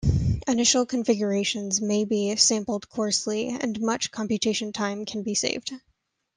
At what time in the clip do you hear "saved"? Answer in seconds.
5.35-5.73